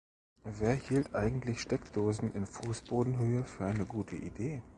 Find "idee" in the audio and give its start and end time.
4.15-4.63